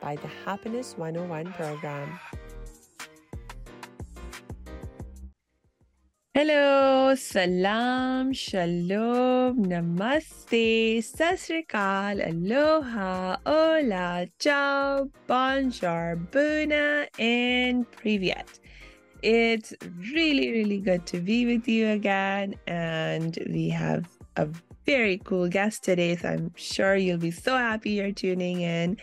[0.00, 2.18] by the Happiness 101 program.
[6.32, 18.60] Hello, salam, shalom, namaste, sasrikal, aloha, hola, ciao, bonjour, buna, and privyet.
[19.22, 19.74] It's
[20.14, 24.48] really, really good to be with you again, and we have a
[24.86, 26.16] very cool guest today.
[26.16, 28.96] So I'm sure you'll be so happy you're tuning in.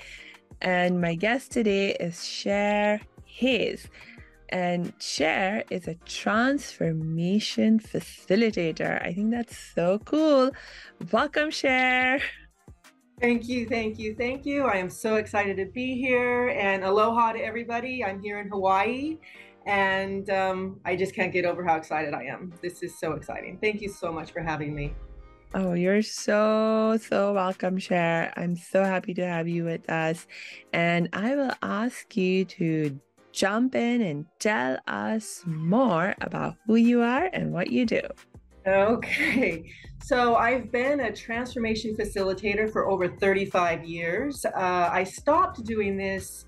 [0.61, 3.87] And my guest today is Cher Hayes.
[4.49, 9.03] And Cher is a transformation facilitator.
[9.05, 10.51] I think that's so cool.
[11.11, 12.19] Welcome, Cher.
[13.19, 14.65] Thank you, thank you, thank you.
[14.65, 16.49] I am so excited to be here.
[16.49, 18.03] And aloha to everybody.
[18.03, 19.17] I'm here in Hawaii.
[19.65, 22.53] And um, I just can't get over how excited I am.
[22.61, 23.59] This is so exciting.
[23.61, 24.95] Thank you so much for having me.
[25.59, 28.31] Oh, you're so, so welcome, Cher.
[28.37, 30.27] I'm so happy to have you with us.
[30.71, 32.99] And I will ask you to
[33.31, 38.01] jump in and tell us more about who you are and what you do.
[38.67, 39.63] Okay.
[40.03, 44.45] So I've been a transformation facilitator for over 35 years.
[44.45, 46.45] Uh, I stopped doing this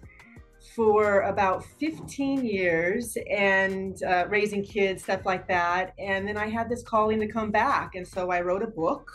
[0.75, 5.93] for about 15 years and uh, raising kids, stuff like that.
[5.97, 7.95] And then I had this calling to come back.
[7.95, 9.11] And so I wrote a book,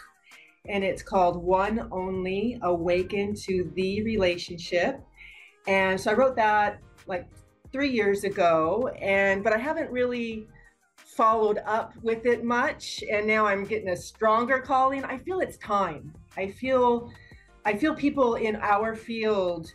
[0.67, 5.01] and it's called One Only Awaken to the Relationship.
[5.67, 7.29] And so I wrote that like
[7.73, 8.89] three years ago.
[9.01, 10.49] And but I haven't really
[10.97, 13.05] followed up with it much.
[13.11, 15.05] And now I'm getting a stronger calling.
[15.05, 16.13] I feel it's time.
[16.37, 17.13] I feel
[17.65, 19.73] I feel people in our field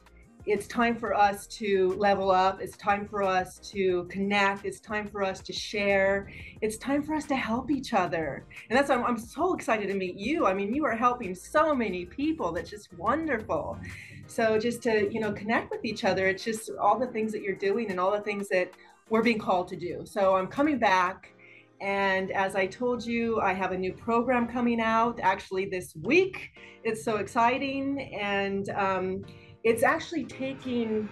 [0.49, 2.59] it's time for us to level up.
[2.59, 4.65] It's time for us to connect.
[4.65, 6.31] It's time for us to share.
[6.61, 8.45] It's time for us to help each other.
[8.69, 10.47] And that's, I'm, I'm so excited to meet you.
[10.47, 12.51] I mean, you are helping so many people.
[12.51, 13.77] That's just wonderful.
[14.25, 17.43] So just to, you know, connect with each other, it's just all the things that
[17.43, 18.71] you're doing and all the things that
[19.09, 20.01] we're being called to do.
[20.05, 21.33] So I'm coming back.
[21.79, 26.51] And as I told you, I have a new program coming out actually this week.
[26.83, 28.13] It's so exciting.
[28.19, 29.23] And, um,
[29.63, 31.09] it's actually taking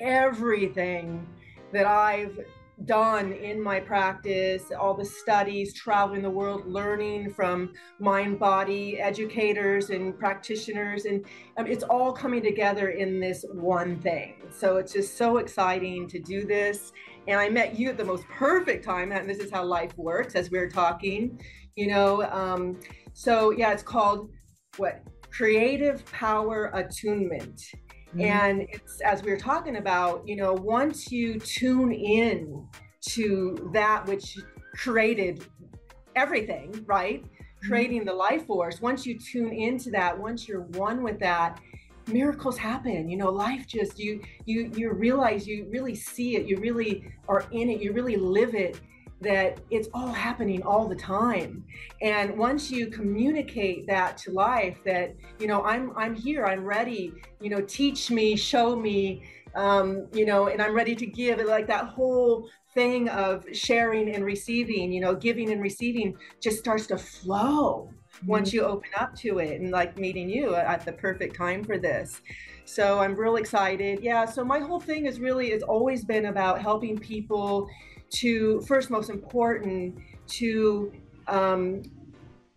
[0.00, 1.26] everything
[1.72, 2.38] that I've
[2.84, 9.88] done in my practice, all the studies, traveling the world, learning from mind body educators
[9.90, 11.06] and practitioners.
[11.06, 11.24] And
[11.56, 14.42] um, it's all coming together in this one thing.
[14.50, 16.92] So it's just so exciting to do this.
[17.28, 19.10] And I met you at the most perfect time.
[19.10, 21.40] And this is how life works as we are talking,
[21.76, 22.24] you know.
[22.24, 22.78] Um,
[23.14, 24.30] so, yeah, it's called
[24.76, 25.02] what?
[25.36, 27.60] Creative power attunement.
[28.08, 28.20] Mm-hmm.
[28.20, 32.66] And it's as we were talking about, you know, once you tune in
[33.08, 34.36] to that which
[34.74, 35.44] created
[36.14, 37.22] everything, right?
[37.22, 37.68] Mm-hmm.
[37.68, 41.60] Creating the life force, once you tune into that, once you're one with that,
[42.08, 46.56] miracles happen you know life just you you you realize you really see it you
[46.58, 48.80] really are in it you really live it
[49.20, 51.64] that it's all happening all the time.
[52.02, 57.12] And once you communicate that to life that you know i'm i'm here i'm ready
[57.40, 59.22] you know teach me show me
[59.54, 64.14] um, you know and i'm ready to give it like that whole thing of sharing
[64.14, 68.26] and receiving you know giving and receiving just starts to flow mm-hmm.
[68.26, 71.78] once you open up to it and like meeting you at the perfect time for
[71.78, 72.20] this.
[72.64, 74.00] So i'm real excited.
[74.02, 77.68] Yeah so my whole thing is really it's always been about helping people
[78.10, 80.92] to first most important to
[81.28, 81.82] um,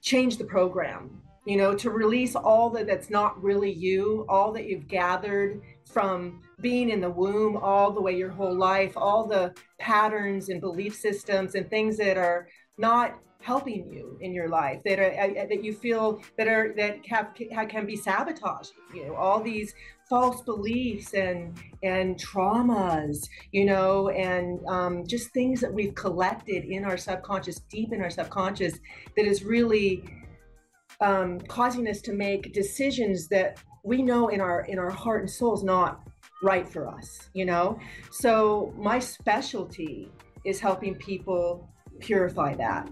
[0.01, 4.65] change the program you know to release all that that's not really you all that
[4.65, 9.53] you've gathered from being in the womb all the way your whole life all the
[9.79, 12.47] patterns and belief systems and things that are
[12.77, 16.99] not helping you in your life that are uh, that you feel that are that
[17.05, 17.33] have,
[17.69, 19.07] can be sabotaged you.
[19.07, 19.73] Know all these
[20.09, 26.83] false beliefs and and traumas you know and um, just things that we've collected in
[26.83, 28.79] our subconscious deep in our subconscious
[29.15, 30.03] that is really
[30.99, 35.29] um, causing us to make decisions that we know in our in our heart and
[35.29, 36.01] soul is not
[36.43, 37.79] right for us you know?
[38.11, 40.11] So my specialty
[40.43, 41.69] is helping people
[41.99, 42.89] purify that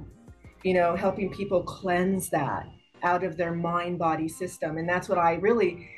[0.68, 2.68] you know helping people cleanse that
[3.04, 5.90] out of their mind body system and that's what i really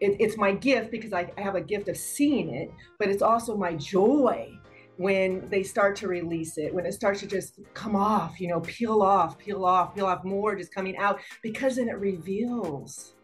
[0.00, 3.22] it, it's my gift because I, I have a gift of seeing it, but it's
[3.22, 4.50] also my joy
[4.96, 8.60] when they start to release it, when it starts to just come off, you know,
[8.60, 13.14] peel off, peel off, peel off more, just coming out, because then it reveals,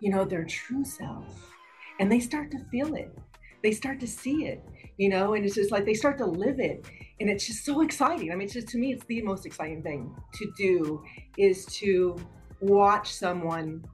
[0.00, 1.54] you know, their true self.
[1.98, 3.14] And they start to feel it.
[3.62, 4.64] They start to see it,
[4.96, 6.86] you know, and it's just like they start to live it.
[7.20, 8.32] And it's just so exciting.
[8.32, 11.04] I mean, just to me, it's the most exciting thing to do
[11.36, 12.16] is to
[12.60, 13.84] watch someone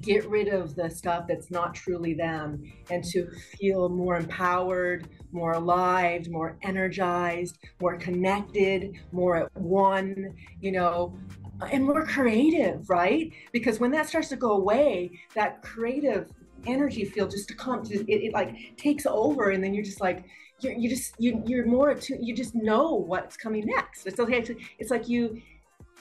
[0.00, 5.52] get rid of the stuff that's not truly them and to feel more empowered, more
[5.52, 11.16] alive, more energized, more connected, more at one, you know,
[11.70, 13.32] and more creative, right?
[13.52, 16.30] Because when that starts to go away, that creative
[16.66, 20.24] energy field just to come, it, it like takes over, and then you're just like,
[20.60, 24.06] you're, you just you you're more attuned, you just know what's coming next.
[24.06, 24.44] It's okay.
[24.78, 25.40] It's like you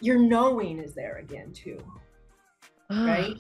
[0.02, 1.78] your knowing is there again too,
[2.90, 3.38] ah, right?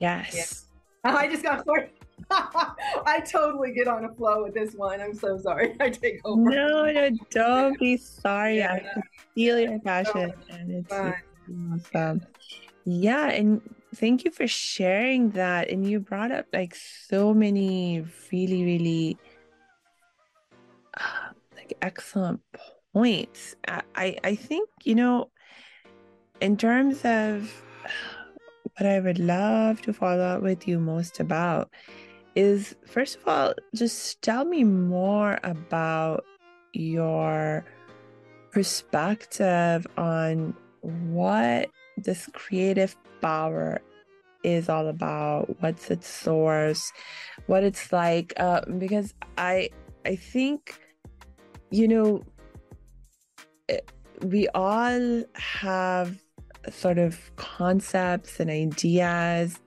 [0.00, 0.66] Yes.
[1.04, 1.16] Yeah.
[1.16, 1.90] I just got sorry.
[2.30, 5.00] I totally get on a flow with this one.
[5.00, 5.74] I'm so sorry.
[5.80, 6.40] I take over.
[6.40, 8.58] No, no, don't be sorry.
[8.58, 8.74] Yeah.
[8.74, 9.02] I can
[9.34, 10.92] feel your passion so and it's
[11.92, 12.22] awesome.
[12.84, 13.62] Yeah, and
[13.94, 15.70] thank you for sharing that.
[15.70, 19.18] And you brought up like so many really, really
[21.56, 22.40] like excellent
[22.92, 23.56] points.
[23.66, 25.30] I, I think, you know,
[26.40, 27.62] in terms of
[28.76, 31.70] what I would love to follow up with you most about
[32.34, 36.24] is first of all, just tell me more about
[36.72, 37.64] your
[38.50, 43.80] perspective on what this creative power
[44.42, 46.92] is all about what's its source
[47.46, 49.68] what it's like uh, because i
[50.04, 50.78] i think
[51.70, 52.22] you know
[53.68, 53.78] eh,
[54.22, 56.24] we all have
[56.70, 59.58] sort of concepts and ideas.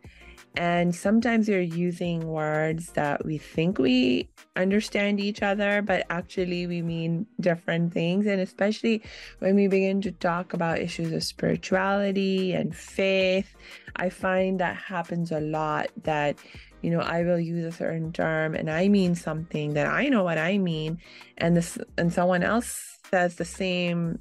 [0.55, 6.81] And sometimes we're using words that we think we understand each other, but actually we
[6.81, 8.25] mean different things.
[8.25, 9.03] And especially
[9.37, 13.55] when we begin to talk about issues of spirituality and faith,
[13.97, 16.39] I find that happens a lot that
[16.81, 20.23] you know i will use a certain term and i mean something that i know
[20.23, 20.97] what i mean
[21.37, 24.19] and this and someone else says the same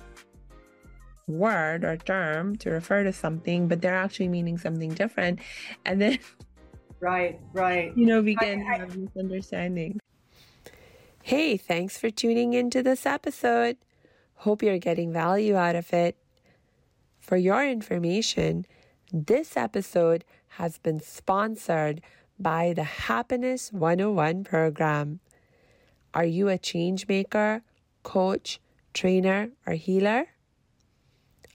[1.28, 5.40] word or term to refer to something, but they're actually meaning something different.
[5.84, 6.18] And then,
[7.00, 7.96] right, right.
[7.96, 10.00] You know, we can I, have misunderstanding.
[11.22, 13.76] Hey, thanks for tuning into this episode.
[14.40, 16.16] Hope you're getting value out of it.
[17.18, 18.66] For your information,
[19.12, 22.00] this episode has been sponsored
[22.38, 25.20] by the Happiness 101 program.
[26.12, 27.62] Are you a change maker,
[28.02, 28.60] coach,
[28.92, 30.28] trainer, or healer?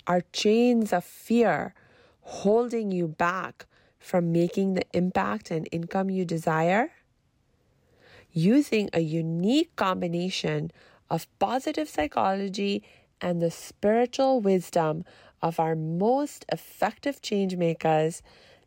[0.07, 1.74] Are chains of fear
[2.22, 3.66] holding you back
[4.00, 6.92] from making the impact and income you desire?
[8.31, 10.72] Using a unique combination
[11.10, 12.84] of positive psychology
[13.19, 15.06] and the spiritual wisdom
[15.42, 18.22] of our most effective change makers,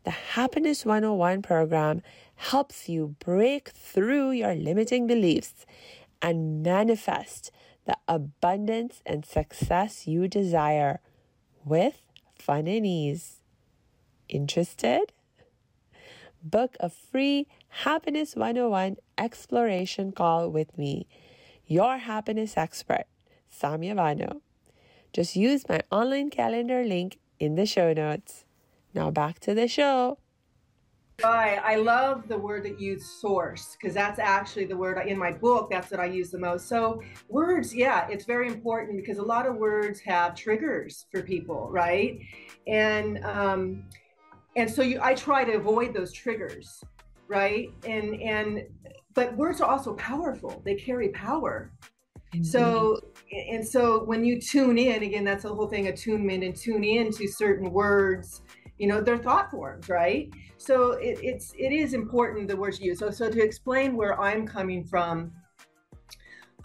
[0.05, 2.03] the Happiness 101 program
[2.35, 5.65] helps you break through your limiting beliefs
[6.21, 7.51] and manifest
[7.85, 10.99] the abundance and success you desire
[11.63, 12.03] with
[12.37, 13.37] fun and ease.
[14.29, 15.11] Interested?
[16.43, 21.07] Book a free Happiness 101 exploration call with me,
[21.65, 23.05] your happiness expert,
[23.51, 24.41] Samia Bano.
[25.13, 28.44] Just use my online calendar link in the show notes.
[28.95, 30.17] Now back to the show.
[31.23, 31.59] Right.
[31.63, 35.69] I love the word that you source because that's actually the word in my book.
[35.69, 36.67] That's what I use the most.
[36.67, 41.69] So, words, yeah, it's very important because a lot of words have triggers for people,
[41.71, 42.19] right?
[42.67, 43.85] And, um,
[44.57, 46.83] and so you, I try to avoid those triggers,
[47.29, 47.69] right?
[47.87, 48.63] And, and,
[49.13, 51.71] but words are also powerful, they carry power.
[52.33, 52.43] Mm-hmm.
[52.43, 52.99] So,
[53.31, 57.11] and so when you tune in, again, that's the whole thing attunement and tune in
[57.13, 58.41] to certain words
[58.77, 60.29] you know they're thought forms right?
[60.57, 62.99] So it, it's it is important the words you use.
[62.99, 65.31] So so to explain where i'm coming from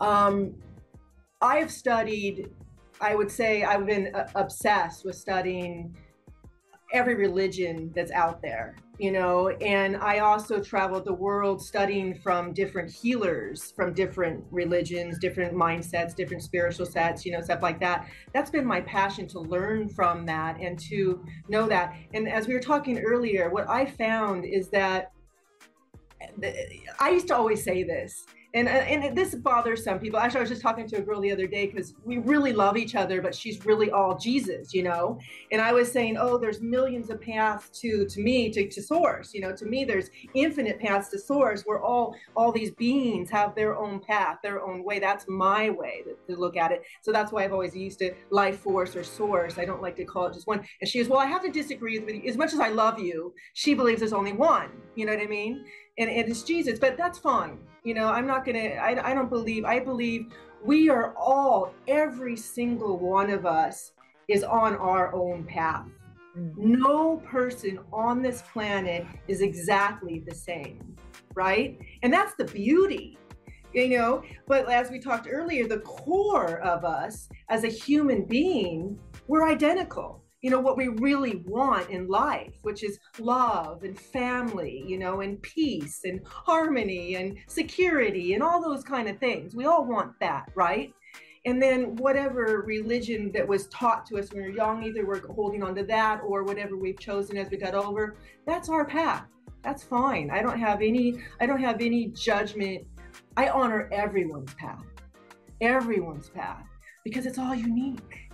[0.00, 0.54] um
[1.40, 2.48] i have studied
[3.00, 5.94] i would say i've been uh, obsessed with studying
[6.92, 12.52] every religion that's out there you know and i also traveled the world studying from
[12.52, 18.06] different healers from different religions different mindsets different spiritual sets you know stuff like that.
[18.32, 21.94] That's been my passion to learn from that and to know that.
[22.14, 25.12] And as we were talking earlier what i found is that
[26.42, 26.66] eh,
[26.98, 30.18] i used to always say this and uh, and this bothers some people.
[30.18, 32.76] Actually i was just talking to a girl the other day because we really love
[32.76, 35.18] each other but she's really all jesus you know?
[35.52, 39.32] And i was saying oh there's millions of paths to to me to, to source
[39.34, 43.54] you know to me there's infinite paths to source where all all these beings have
[43.54, 44.98] their own path their own way.
[44.98, 46.82] That's my way to, to look at it.
[47.02, 49.58] So that's why i've always used it life force or source.
[49.58, 50.64] I don't like to call it just one.
[50.80, 52.22] And she goes well i have to disagree with you.
[52.28, 54.70] As much as i love you she believes there's only one.
[54.96, 55.64] You know what i mean
[55.98, 59.14] and, and it's jesus but that's fine you know, I'm not going to, I I
[59.14, 60.32] don't believe, I believe
[60.62, 63.92] we are all, every single one of us
[64.28, 65.86] is on our own path.
[66.36, 66.56] Mm.
[66.56, 70.94] No person on this planet is exactly the same,
[71.34, 71.78] right?
[72.02, 73.16] And that's the beauty,
[73.72, 74.22] you know.
[74.46, 80.22] But as we talked earlier, the core of us as a human being, we're identical
[80.42, 85.20] you know what we really want in life which is love and family you know
[85.20, 89.54] and peace and harmony and security and all those kind of things.
[89.54, 90.92] We all want that right?
[91.46, 95.26] And then whatever religion that was taught to us when we were young either we're
[95.28, 98.16] holding on to that or whatever we've chosen as we got over
[98.46, 99.26] that's our path.
[99.62, 100.30] That's fine.
[100.30, 102.86] I don't have any i don't have any judgment.
[103.36, 104.84] I honor everyone's path.
[105.60, 106.64] Everyone's path
[107.04, 108.29] because it's all unique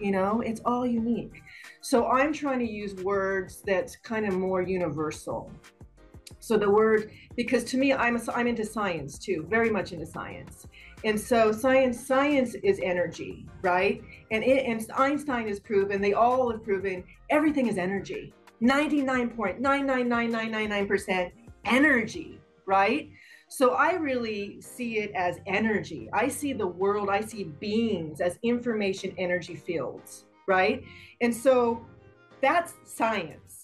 [0.00, 1.42] you know it's all unique.
[1.80, 5.50] So i'm trying to use words that's kind of more universal.
[6.38, 10.06] So the word because to me i'm a, i'm into science too very much into
[10.06, 10.66] science.
[11.04, 14.02] And so science science is energy right?
[14.30, 18.32] And it, and einstein has proven they all have proven everything is energy.
[18.62, 21.32] 99.999999%
[21.64, 23.10] energy right
[23.52, 26.08] so I really see it as energy.
[26.12, 30.84] I see the world, I see beings as information energy fields, right?
[31.20, 31.84] And so
[32.40, 33.62] that's science.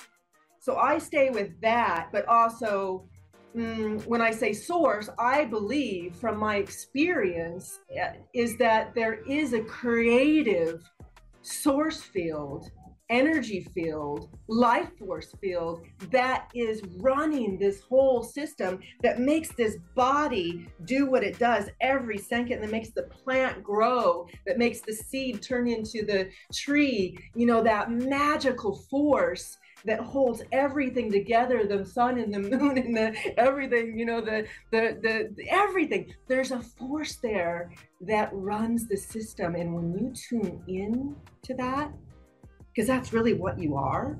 [0.59, 3.09] So I stay with that, but also
[3.57, 9.53] mm, when I say source, I believe from my experience eh, is that there is
[9.53, 10.83] a creative
[11.43, 12.73] source field
[13.11, 20.67] energy field, life force field that is running this whole system that makes this body
[20.85, 25.43] do what it does every second, that makes the plant grow, that makes the seed
[25.43, 32.19] turn into the tree, you know, that magical force that holds everything together the sun
[32.19, 36.13] and the moon and the everything you know the, the the the, everything.
[36.29, 37.71] There's a force there
[38.01, 39.55] that runs the system.
[39.55, 41.93] And when you tune in to that
[42.77, 44.19] because that's really what you are.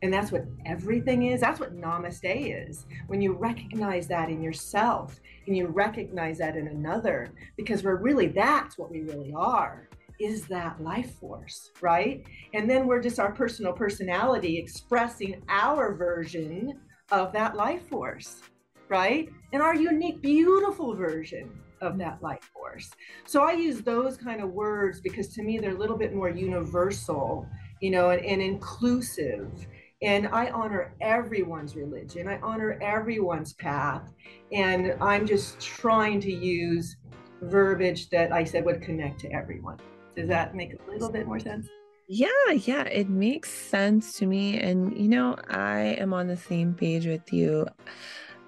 [0.00, 1.40] And that's what everything is.
[1.40, 2.86] That's what namaste is.
[3.08, 8.28] When you recognize that in yourself and you recognize that in another, because we're really,
[8.28, 9.88] that's what we really are,
[10.20, 12.24] is that life force, right?
[12.54, 16.78] And then we're just our personal personality expressing our version
[17.10, 18.40] of that life force,
[18.88, 19.28] right?
[19.52, 21.50] And our unique, beautiful version
[21.80, 22.90] of that life force.
[23.26, 26.30] So I use those kind of words because to me they're a little bit more
[26.30, 27.46] universal
[27.80, 29.66] you know, and, and inclusive.
[30.00, 32.28] And I honor everyone's religion.
[32.28, 34.12] I honor everyone's path.
[34.52, 36.96] And I'm just trying to use
[37.42, 39.78] verbiage that I said would connect to everyone.
[40.14, 41.68] Does that make a little bit more sense?
[42.08, 44.58] Yeah, yeah, it makes sense to me.
[44.58, 47.66] And, you know, I am on the same page with you.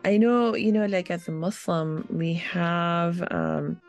[0.05, 3.81] I know, you know, like as a Muslim, we have um,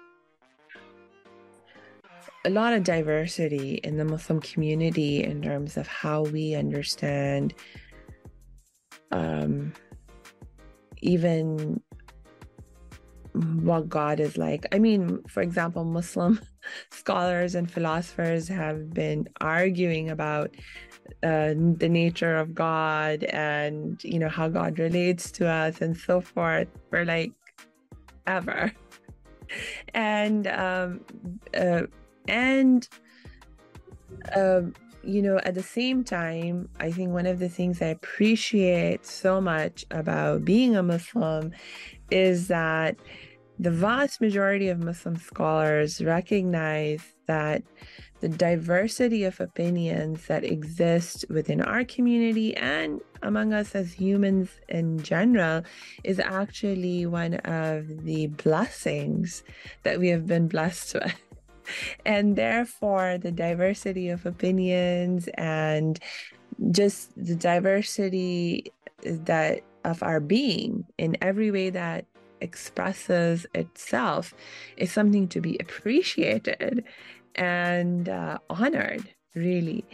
[2.46, 7.54] a lot of diversity in the Muslim community in terms of how we understand
[9.12, 9.74] um,
[11.02, 11.82] even
[13.34, 14.66] what God is like.
[14.72, 16.42] I mean, for example, Muslim
[16.92, 20.56] scholars and philosophers have been arguing about
[21.24, 26.22] uh, the nature of God and you know how God relates to us and so
[26.22, 27.32] forth for like
[28.28, 28.72] ever.
[29.94, 31.02] And um,
[31.54, 31.82] uh,
[32.28, 32.88] and
[34.36, 34.62] uh,
[35.04, 39.42] you know at the same time i think one of the things i appreciate so
[39.42, 41.52] much about being a muslim
[42.12, 42.96] is that
[43.60, 47.64] the vast majority of muslim scholars recognize that
[48.20, 55.02] the diversity of opinions that exist within our community and among us as humans in
[55.02, 55.64] general
[56.04, 59.44] is actually one of the blessings
[59.84, 61.16] that we have been blessed with
[62.06, 66.00] and therefore the diversity of opinions and
[66.72, 68.72] just the diversity
[69.04, 72.06] that of our being in every way that
[72.40, 74.34] expresses itself
[74.78, 76.84] is something to be appreciated
[77.36, 79.86] and uh, honored really.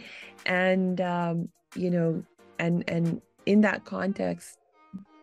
[0.46, 2.22] And um, you know
[2.58, 4.58] and and in that context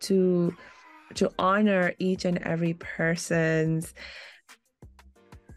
[0.02, 0.56] to
[1.16, 3.94] to honor each and every person's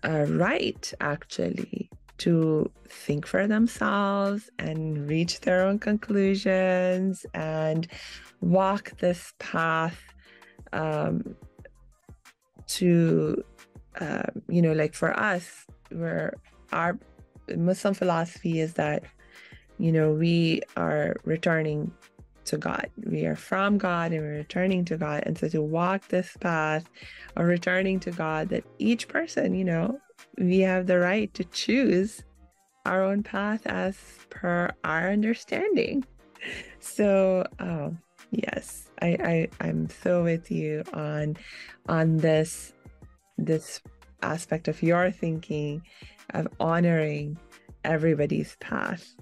[0.04, 7.86] uh, right actually to think for themselves and reach their own conclusions and
[8.40, 10.00] walk this path
[10.72, 11.34] um,
[12.66, 13.42] to,
[14.00, 16.34] uh, you know, like for us, where
[16.72, 16.98] our
[17.56, 19.04] Muslim philosophy is that,
[19.78, 21.92] you know, we are returning
[22.48, 22.90] to God.
[23.04, 25.22] We are from God and we're returning to God.
[25.26, 26.88] And so to walk this path
[27.36, 29.98] of returning to God, that each person, you know,
[30.36, 32.22] we have the right to choose
[32.86, 33.98] our own path as
[34.30, 36.04] per our understanding.
[36.80, 37.98] So, um,
[38.30, 41.36] yes, I, I I'm so with you on
[41.88, 42.72] on this
[43.36, 43.80] this
[44.22, 45.82] aspect of your thinking
[46.30, 47.38] of honoring
[47.84, 49.14] everybody's path.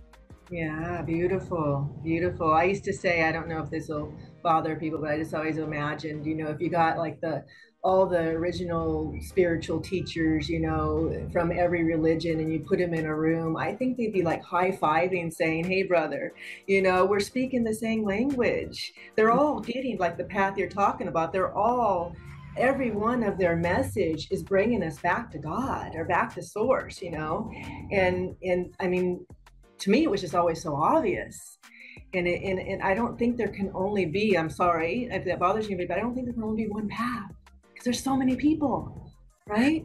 [0.51, 2.55] Yeah, beautiful, beautiful.
[2.55, 4.13] I used to say, I don't know if this will
[4.45, 7.45] bother people, but I just always imagined, you know, if you got like the
[7.83, 13.07] all the original spiritual teachers, you know, from every religion and you put them in
[13.07, 16.33] a room, I think they'd be like high fiving saying, Hey, brother,
[16.67, 18.93] you know, we're speaking the same language.
[19.17, 19.39] They're mm.
[19.39, 21.33] all getting like the path you're talking about.
[21.33, 22.15] They're all,
[22.57, 27.03] every one of their message is bringing us back to God or back to source,
[27.03, 27.53] you know?
[27.93, 29.25] And, and I mean,
[29.79, 31.59] to me, it was just always so obvious.
[32.15, 35.39] And, it, and, and I don't think there can only be, I'm sorry if that
[35.39, 37.31] bothers you, but I don't think there can only be one path
[37.73, 39.13] because there's so many people,
[39.47, 39.85] right?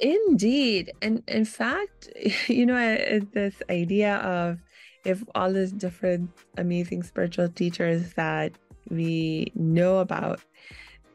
[0.00, 0.92] Indeed.
[1.02, 2.08] And in fact,
[2.48, 4.58] you know, this idea of
[5.04, 8.52] if all these different amazing spiritual teachers that
[8.90, 10.40] we know about,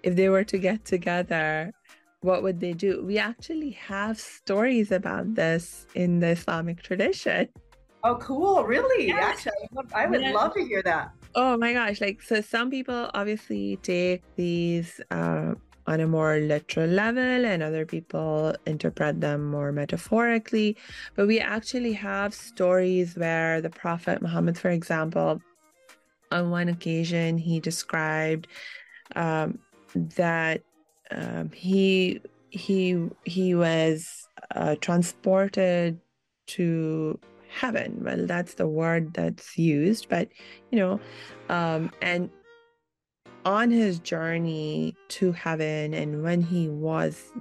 [0.03, 1.71] if they were to get together,
[2.21, 3.03] what would they do?
[3.05, 7.49] We actually have stories about this in the Islamic tradition.
[8.05, 8.63] Oh, cool.
[8.65, 9.11] Really?
[9.11, 11.11] Actually, I would love to hear that.
[11.33, 11.99] Oh my gosh.
[11.99, 15.55] Like, so some people obviously take these uh,
[15.87, 20.77] on a more literal level, and other people interpret them more metaphorically.
[21.15, 25.41] But we actually have stories where the Prophet Muhammad, for example,
[26.31, 28.47] on one occasion, he described
[29.15, 29.57] um,
[29.95, 30.61] that
[31.09, 32.21] um, he
[32.51, 35.99] he he was uh, transported
[36.47, 37.19] to
[37.55, 38.01] heaven.
[38.03, 40.29] Well, that's the word that's used, but
[40.71, 40.99] you know,
[41.49, 42.29] um, and
[43.45, 47.31] on his journey to heaven and when he was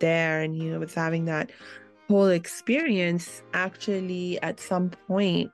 [0.00, 1.50] there and he was having that
[2.08, 5.50] whole experience actually at some point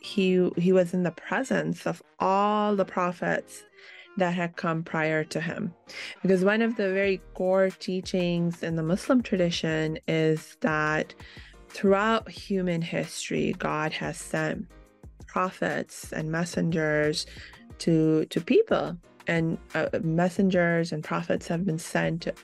[0.00, 3.64] he he was in the presence of all the prophets
[4.16, 5.72] that had come prior to him
[6.22, 11.14] because one of the very core teachings in the muslim tradition is that
[11.76, 14.66] throughout human history god has sent
[15.36, 17.26] prophets and messengers
[17.78, 18.96] to to people.
[19.26, 22.34] And uh, messengers and prophets have been sent to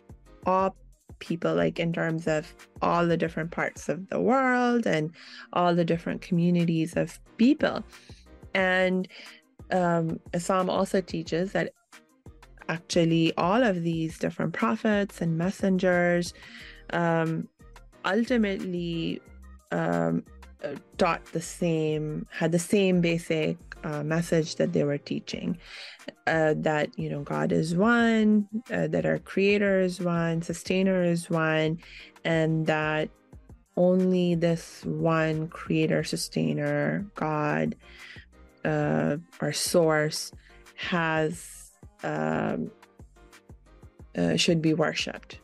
[0.44, 0.76] all
[1.20, 5.12] people like in terms of all the different parts of the world and
[5.52, 7.84] all the different communities of people.
[8.54, 9.08] And
[9.70, 11.72] um, islam also teaches that
[12.68, 16.34] actually all of these different prophets and messengers
[16.92, 17.48] um,
[18.04, 19.20] ultimately
[19.70, 20.24] um,
[20.64, 25.58] uh, taught the same had the same basic uh, message that they were teaching
[26.26, 31.28] uh, that you know god is one uh, that our creator is one sustainer is
[31.28, 31.78] one
[32.24, 33.08] and that
[33.76, 37.74] only this one creator sustainer god
[38.64, 40.32] uh, our source
[40.76, 41.72] has
[42.04, 42.70] um,
[44.16, 45.40] uh, should be worshipped.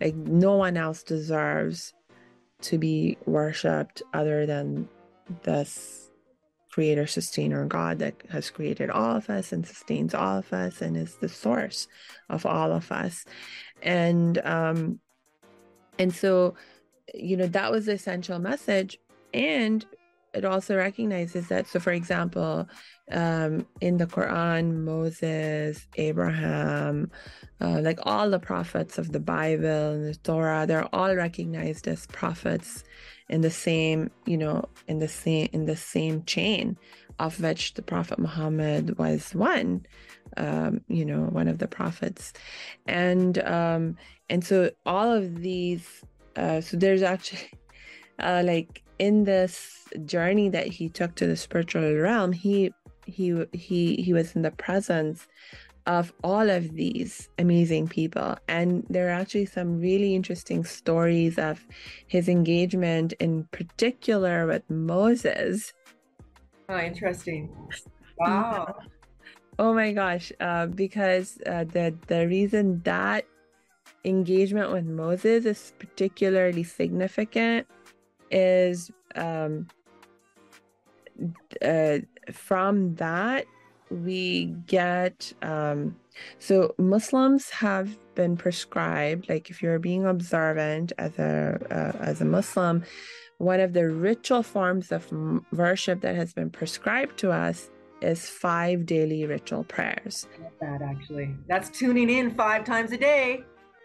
[0.00, 1.92] Like no one else deserves
[2.62, 4.88] to be worshipped other than
[5.42, 6.10] this
[6.70, 10.96] creator, sustainer God that has created all of us and sustains all of us and
[10.96, 11.86] is the source
[12.30, 13.24] of all of us.
[13.82, 15.00] And um
[15.98, 16.54] and so
[17.14, 18.98] you know that was the essential message
[19.34, 19.84] and
[20.34, 22.68] it also recognizes that so for example
[23.10, 27.10] um, in the quran moses abraham
[27.60, 32.06] uh, like all the prophets of the bible and the torah they're all recognized as
[32.06, 32.84] prophets
[33.28, 36.76] in the same you know in the same in the same chain
[37.18, 39.84] of which the prophet muhammad was one
[40.36, 42.32] um, you know one of the prophets.
[42.86, 43.96] And um
[44.28, 46.04] and so all of these
[46.36, 47.50] uh so there's actually
[48.18, 52.72] uh like in this journey that he took to the spiritual realm he
[53.04, 55.26] he he he was in the presence
[55.86, 58.36] of all of these amazing people.
[58.46, 61.66] And there are actually some really interesting stories of
[62.06, 65.72] his engagement, in particular with Moses.
[66.68, 67.50] Oh, interesting.
[68.18, 68.76] Wow.
[69.58, 73.24] Oh my gosh, uh, because uh, the the reason that
[74.04, 77.66] engagement with Moses is particularly significant
[78.32, 79.68] is um,
[81.64, 81.98] uh,
[82.32, 83.46] from that
[83.90, 85.94] we get um,
[86.38, 92.24] so Muslims have been prescribed like if you're being observant as a uh, as a
[92.24, 92.82] Muslim
[93.38, 95.10] one of the ritual forms of
[95.52, 100.26] worship that has been prescribed to us is five daily ritual prayers.
[100.60, 101.34] that actually.
[101.48, 103.44] That's tuning in five times a day.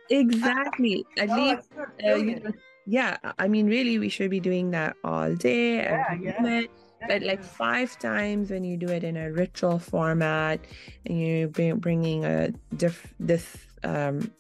[0.10, 1.06] Exactly.
[1.18, 1.70] At oh, least,
[2.06, 2.52] uh, you know,
[2.88, 3.18] yeah.
[3.38, 5.76] I mean, really, we should be doing that all day.
[5.76, 6.62] Yeah, yeah.
[7.08, 10.60] But like five times when you do it in a ritual format,
[11.06, 14.32] and you're bringing a diff- this um,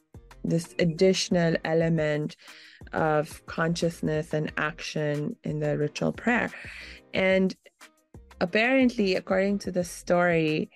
[0.43, 2.35] this additional element
[2.93, 6.49] of consciousness and action in the ritual prayer,
[7.13, 7.55] and
[8.41, 10.71] apparently, according to the story,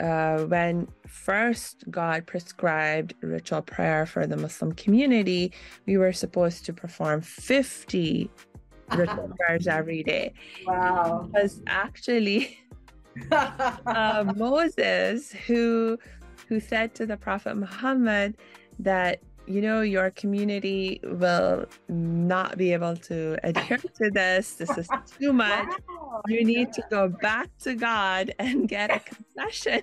[0.00, 5.52] uh, when first God prescribed ritual prayer for the Muslim community,
[5.86, 8.30] we were supposed to perform 50
[8.96, 10.34] ritual prayers every day.
[10.66, 11.28] Wow.
[11.32, 12.58] Because actually,
[13.32, 15.98] uh, Moses, who
[16.48, 18.36] who said to the Prophet Muhammad
[18.78, 24.54] that you know, your community will not be able to adhere to this.
[24.54, 25.68] This is too much.
[25.88, 26.22] Wow.
[26.28, 29.82] You need to go back to God and get a concession.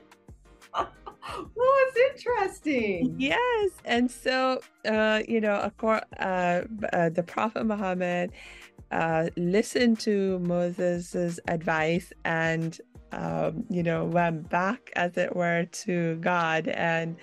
[0.74, 0.88] Oh,
[1.56, 3.16] it's interesting.
[3.18, 3.72] Yes.
[3.86, 6.62] And so, uh, you know, uh, uh,
[7.10, 8.32] the Prophet Muhammad
[8.92, 12.80] uh, listened to Moses's advice and,
[13.12, 17.16] um, you know, went back, as it were, to God and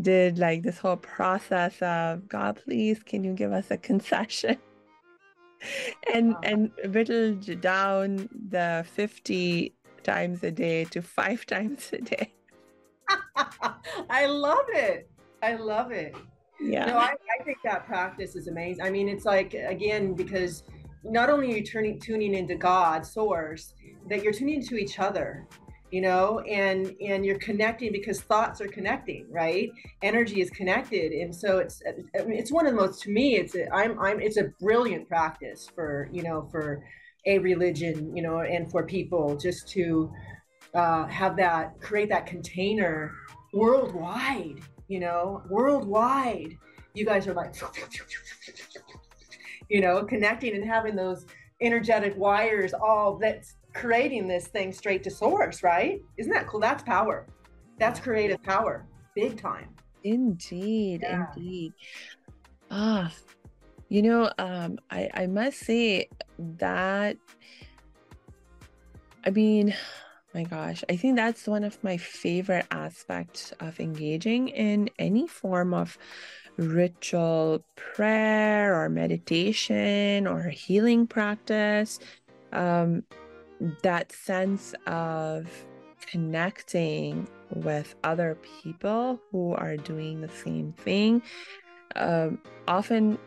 [0.00, 4.58] did like this whole process of God, please, can you give us a concession?
[6.14, 12.32] and and whittled down the 50 times a day to five times a day.
[14.10, 15.10] I love it.
[15.42, 16.14] I love it.
[16.60, 16.86] Yeah.
[16.86, 18.84] No, I, I think that practice is amazing.
[18.84, 20.62] I mean, it's like again, because
[21.02, 23.74] not only are you turning tuning into God source,
[24.08, 25.46] that you're tuning to each other
[25.94, 29.70] you know and and you're connecting because thoughts are connecting right?
[30.02, 31.12] Energy is connected.
[31.12, 31.82] And so it's
[32.14, 35.70] it's one of the most to me it's a, i'm i'm it's a brilliant practice
[35.74, 36.82] for you know for
[37.26, 40.12] a religion you know and for people just to
[40.74, 43.12] uh, have that create that container
[43.52, 46.56] worldwide you know worldwide.
[46.94, 47.54] You guys are like
[49.68, 51.26] you know connecting and having those
[51.60, 56.00] energetic wires all that's creating this thing straight to source, right?
[56.16, 56.60] Isn't that cool?
[56.60, 57.26] That's power.
[57.78, 59.68] That's creative power, big time.
[60.04, 61.26] Indeed, yeah.
[61.34, 61.72] indeed.
[62.70, 63.12] Ah,
[63.88, 66.08] you know, um, I I must say
[66.38, 67.16] that.
[69.26, 69.74] I mean,
[70.34, 75.72] my gosh, I think that's one of my favorite aspects of engaging in any form
[75.72, 75.96] of
[76.56, 81.98] ritual prayer or meditation or healing practice.
[82.52, 83.02] Um,
[83.82, 85.48] that sense of
[86.06, 91.22] connecting with other people who are doing the same thing
[91.96, 93.18] um, often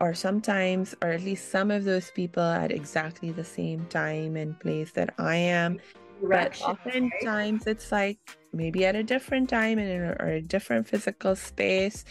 [0.00, 4.58] or sometimes or at least some of those people at exactly the same time and
[4.60, 5.78] place that i am.
[6.22, 8.18] But oftentimes it's like
[8.52, 12.04] maybe at a different time and or a different physical space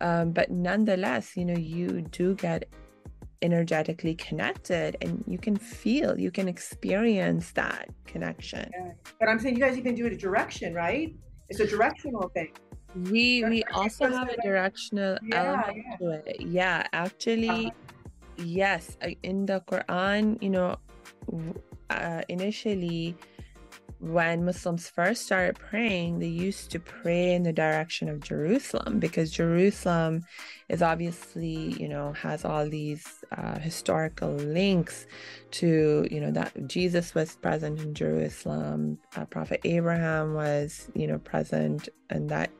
[0.00, 2.68] um, but nonetheless you know you do get
[3.42, 8.92] energetically connected and you can feel you can experience that connection yeah.
[9.20, 11.14] but i'm saying you guys even do it a direction right
[11.48, 12.52] it's a directional thing
[13.10, 15.96] we we also have a directional yeah, element yeah.
[15.96, 17.70] to it yeah actually uh-huh.
[18.38, 20.76] yes in the quran you know
[21.90, 23.16] uh, initially
[24.00, 29.32] when Muslims first started praying, they used to pray in the direction of Jerusalem because
[29.32, 30.24] Jerusalem
[30.68, 33.04] is obviously, you know, has all these
[33.36, 35.06] uh, historical links
[35.50, 41.18] to, you know, that Jesus was present in Jerusalem, uh, Prophet Abraham was, you know,
[41.18, 42.50] present, and that,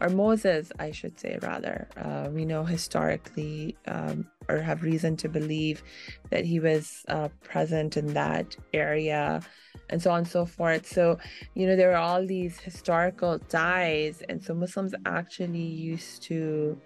[0.00, 1.88] or Moses, I should say, rather.
[1.96, 5.82] Uh, we know historically um, or have reason to believe
[6.30, 9.42] that he was uh, present in that area
[9.90, 10.86] and so on and so forth.
[10.86, 11.18] So,
[11.54, 14.22] you know, there are all these historical ties.
[14.28, 16.80] And so Muslims actually used to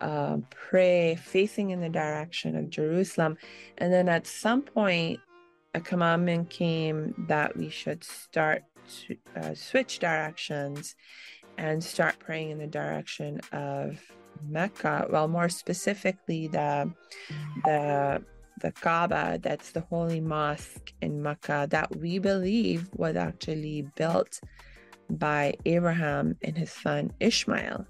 [0.00, 3.36] uh, pray facing in the direction of Jerusalem.
[3.78, 5.20] And then at some point,
[5.74, 8.64] a commandment came that we should start
[9.06, 10.94] to uh, switch directions
[11.56, 14.00] and start praying in the direction of
[14.48, 15.06] Mecca.
[15.10, 16.92] Well, more specifically, the
[17.64, 18.22] the
[18.60, 24.40] the Kaaba, that's the holy mosque in Mecca, that we believe was actually built
[25.10, 27.86] by Abraham and his son Ishmael.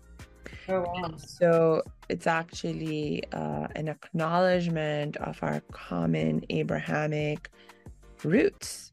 [0.68, 1.11] Oh, wow.
[1.16, 7.51] So it's actually uh, an acknowledgement of our common Abrahamic
[8.25, 8.92] roots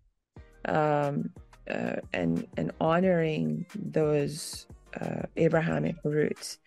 [0.65, 1.29] um,
[1.69, 4.67] uh, and, and honoring those
[4.99, 6.57] uh, Abrahamic roots.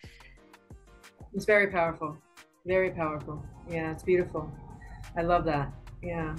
[1.33, 2.17] It's very powerful.
[2.65, 3.43] Very powerful.
[3.69, 4.51] Yeah, it's beautiful.
[5.17, 5.71] I love that.
[6.01, 6.35] Yeah.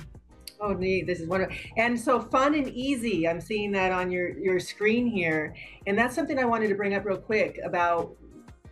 [0.61, 1.07] Oh, neat.
[1.07, 1.57] This is wonderful.
[1.77, 3.29] And so fun and easy.
[3.29, 5.55] I'm seeing that on your, your screen here.
[5.87, 8.17] And that's something I wanted to bring up real quick about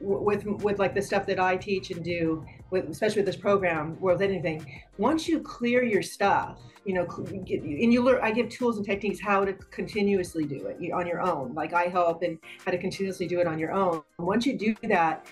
[0.03, 3.97] with with like the stuff that I teach and do with especially with this program
[4.01, 7.07] or with anything once you clear your stuff you know
[7.47, 11.21] and you learn I give tools and techniques how to continuously do it on your
[11.21, 14.59] own like I help and how to continuously do it on your own once you
[14.59, 15.27] do that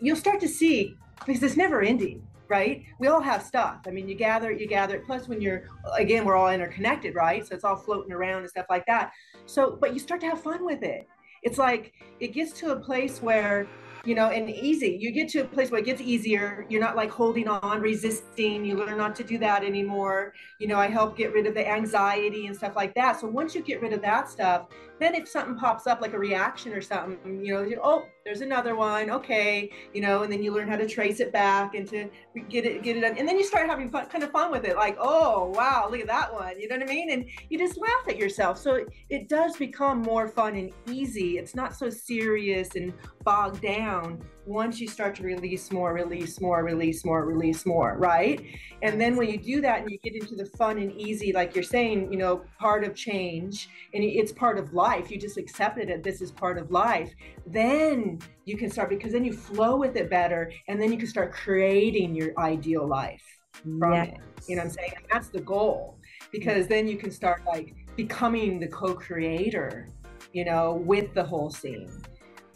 [0.00, 2.84] you'll start to see because it's never ending right?
[2.98, 3.78] We all have stuff.
[3.86, 5.06] I mean, you gather it, you gather it.
[5.06, 5.64] Plus, when you're,
[5.96, 7.46] again, we're all interconnected, right?
[7.46, 9.12] So it's all floating around and stuff like that.
[9.46, 11.08] So, but you start to have fun with it.
[11.42, 13.66] It's like it gets to a place where
[14.04, 14.96] you know, and easy.
[14.98, 16.64] You get to a place where it gets easier.
[16.68, 18.64] You're not like holding on, resisting.
[18.64, 20.32] You learn not to do that anymore.
[20.58, 23.20] You know, I help get rid of the anxiety and stuff like that.
[23.20, 24.68] So once you get rid of that stuff,
[25.00, 28.76] then if something pops up like a reaction or something, you know, oh, there's another
[28.76, 29.10] one.
[29.10, 32.10] Okay, you know, and then you learn how to trace it back and to
[32.48, 33.16] get it, get it done.
[33.16, 34.76] And then you start having fun, kind of fun with it.
[34.76, 36.60] Like, oh, wow, look at that one.
[36.60, 37.10] You know what I mean?
[37.10, 38.58] And you just laugh at yourself.
[38.58, 41.38] So it, it does become more fun and easy.
[41.38, 42.92] It's not so serious and
[43.24, 48.44] bogged down once you start to release more, release more, release more, release more, right?
[48.82, 51.54] And then when you do that and you get into the fun and easy, like
[51.54, 55.88] you're saying, you know, part of change and it's part of life, you just accepted
[55.88, 57.14] it, this is part of life,
[57.46, 61.06] then you can start because then you flow with it better and then you can
[61.06, 64.08] start creating your ideal life from yes.
[64.08, 64.14] it.
[64.48, 64.92] You know what I'm saying?
[64.96, 65.96] And that's the goal
[66.32, 69.88] because then you can start like becoming the co creator,
[70.32, 71.99] you know, with the whole scene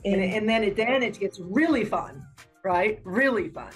[0.04, 2.24] and, and then it then it gets really fun
[2.64, 2.98] right?
[3.04, 3.70] Really fun.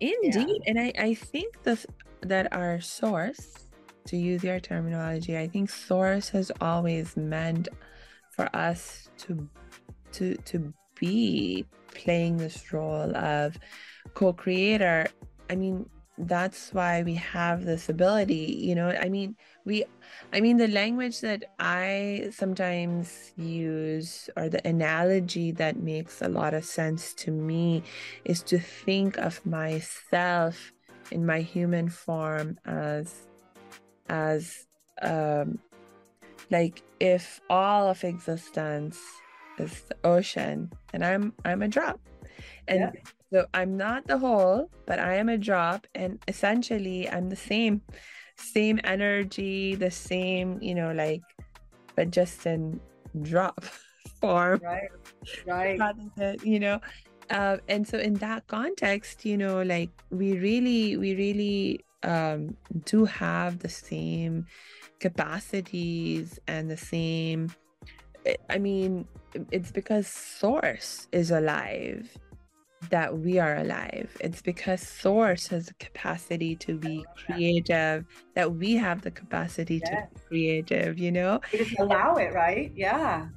[0.00, 0.32] Indeed.
[0.32, 0.68] Yeah.
[0.68, 1.76] and i i think the
[2.22, 3.66] that our source
[4.06, 7.66] to use your terminology i think source has always meant
[8.30, 9.48] for us to
[10.12, 13.58] to to be playing this role of
[14.14, 15.06] co-creator.
[15.50, 15.88] I mean
[16.20, 19.84] that's why we have this ability you know i mean we
[20.32, 26.54] i mean the language that i sometimes use or the analogy that makes a lot
[26.54, 27.82] of sense to me
[28.24, 30.72] is to think of myself
[31.12, 33.28] in my human form as
[34.08, 34.66] as
[35.02, 35.58] um
[36.50, 38.98] like if all of existence
[39.58, 42.00] is the ocean and i'm i'm a drop.
[42.66, 43.00] And yeah
[43.30, 45.86] so I'm not the whole, but I am a drop.
[45.94, 47.82] And essentially, I'm the same,
[48.36, 51.22] same energy, the same, you know, like,
[51.94, 52.80] but just in
[53.22, 53.64] drop
[54.20, 54.60] form.
[54.62, 54.88] Right.
[55.46, 55.78] Right.
[56.42, 56.80] you know,
[57.28, 63.04] uh, and so in that context, you know, like we really, we really um, do
[63.04, 64.46] have the same
[65.00, 67.50] capacities and the same.
[68.48, 69.06] I mean,
[69.50, 72.16] it's because Source is alive
[72.90, 74.16] that we are alive.
[74.20, 79.90] It's because Source has the capacity to be creative, that we have the capacity yes.
[79.90, 81.40] to be creative, you know?
[81.52, 82.72] We just allow it, right?
[82.74, 83.28] Yeah.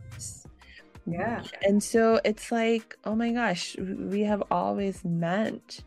[1.08, 1.44] Yeah.
[1.64, 5.84] And so it's like, oh my gosh, we have always meant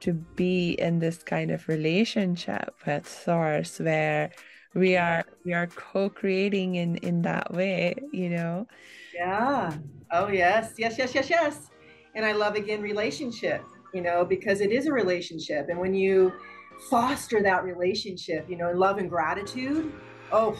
[0.00, 4.30] to be in this kind of relationship with Source where
[4.74, 8.66] we are we are co-creating in in that way, you know?
[9.12, 9.72] Yeah.
[10.12, 11.70] Oh yes, yes, yes, yes, yes
[12.14, 13.62] and I love again relationship,
[13.94, 15.68] you know, because it is a relationship.
[15.68, 16.32] And when you
[16.88, 19.92] foster that relationship, you know, in love and gratitude,
[20.32, 20.56] oh,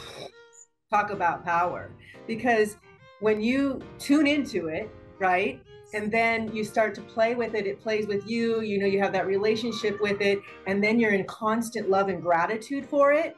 [0.90, 1.90] talk about power.
[2.26, 2.76] Because
[3.20, 5.62] when you tune into it, right?
[5.92, 9.00] And then you start to play with it, it plays with you, you know, you
[9.00, 13.36] have that relationship with it, and then you're in constant love and gratitude for it.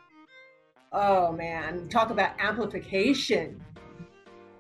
[0.92, 3.64] Oh man, talk about amplification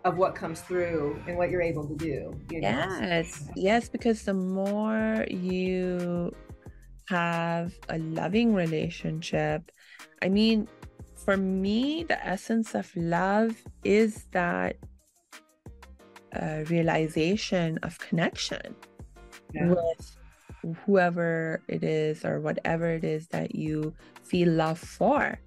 [0.04, 2.38] of what comes through and what you're able to do.
[2.50, 2.68] You know?
[2.68, 6.34] Yes, yes, because the more you
[7.08, 9.70] have a loving relationship,
[10.22, 10.68] I mean,
[11.24, 14.76] for me, the essence of love is that
[16.34, 18.74] uh, realization of connection
[19.54, 19.68] yeah.
[19.68, 20.16] with
[20.84, 25.38] whoever it is or whatever it is that you feel love for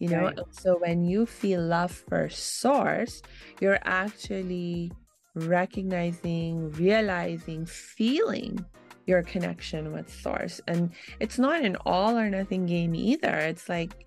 [0.00, 0.24] you know?
[0.24, 0.38] Right.
[0.50, 3.22] so when you feel love for source
[3.60, 4.90] you're actually
[5.34, 8.64] recognizing realizing feeling
[9.06, 10.60] your connection with source.
[10.66, 13.34] And it's not an all or nothing game either.
[13.34, 14.06] It's like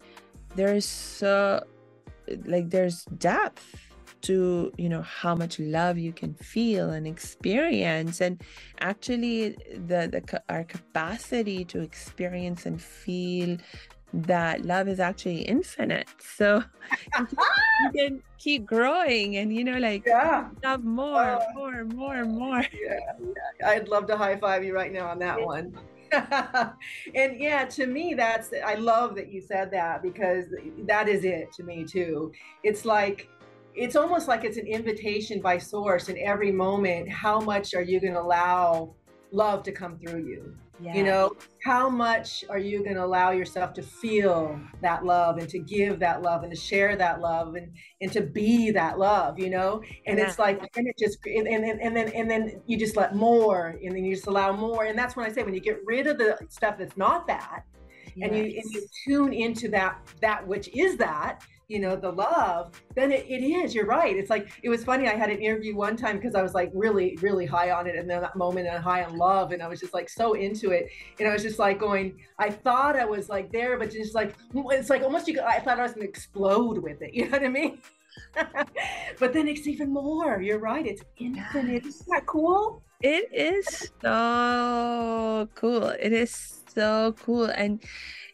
[0.55, 1.63] there's so
[2.45, 3.65] like there's depth
[4.21, 8.21] to you know how much love you can feel and experience.
[8.21, 8.41] And
[8.79, 13.57] actually the, the our capacity to experience and feel
[14.13, 16.63] that love is actually infinite so
[17.19, 20.49] you can keep growing and you know like yeah.
[20.63, 22.99] love more uh, more more more yeah,
[23.59, 25.73] yeah i'd love to high five you right now on that one
[27.15, 30.45] and yeah, to me, that's I love that you said that because
[30.85, 32.31] that is it to me too.
[32.63, 33.29] It's like
[33.75, 37.09] it's almost like it's an invitation by source in every moment.
[37.09, 38.95] How much are you going to allow
[39.31, 40.55] love to come through you?
[40.79, 40.97] Yes.
[40.97, 45.47] You know, how much are you going to allow yourself to feel that love and
[45.49, 49.39] to give that love and to share that love and and to be that love,
[49.39, 49.83] you know?
[50.07, 50.25] And yeah.
[50.25, 53.77] it's like and it just and, and and then and then you just let more
[53.83, 56.07] and then you just allow more and that's when I say when you get rid
[56.07, 57.63] of the stuff that's not that
[58.15, 58.27] yes.
[58.27, 62.81] and you and you tune into that that which is that you know the love
[62.95, 64.15] then it, it is you're right.
[64.15, 66.71] It's like it was funny i had an interview one time because i was like
[66.73, 69.67] really really high on it and then that moment and high on love and i
[69.67, 73.05] was just like so into it and i was just like going i thought i
[73.05, 76.05] was like there but just like it's like almost you i thought i was gonna
[76.05, 77.79] explode with it you know what i mean?
[79.19, 81.85] But then it's even more you're right it's infinite.
[81.85, 82.83] Isn't that cool?
[83.01, 87.81] It is so cool it is so cool and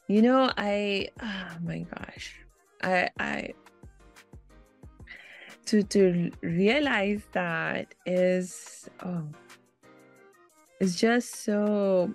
[0.08, 2.39] you know i oh my gosh
[2.84, 3.54] I I
[5.66, 9.24] to to realize that is oh
[10.80, 12.14] it's just so